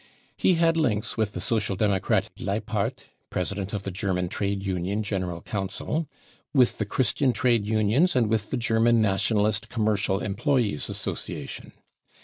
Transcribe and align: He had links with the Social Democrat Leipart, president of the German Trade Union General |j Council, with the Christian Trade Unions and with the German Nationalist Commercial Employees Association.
He 0.35 0.55
had 0.55 0.77
links 0.77 1.15
with 1.15 1.33
the 1.33 1.39
Social 1.39 1.75
Democrat 1.75 2.31
Leipart, 2.39 3.03
president 3.29 3.71
of 3.71 3.83
the 3.83 3.91
German 3.91 4.29
Trade 4.29 4.65
Union 4.65 5.03
General 5.03 5.41
|j 5.41 5.51
Council, 5.51 6.09
with 6.55 6.79
the 6.79 6.85
Christian 6.85 7.33
Trade 7.33 7.67
Unions 7.67 8.15
and 8.15 8.25
with 8.27 8.49
the 8.49 8.57
German 8.57 8.99
Nationalist 8.99 9.69
Commercial 9.69 10.19
Employees 10.19 10.89
Association. 10.89 11.71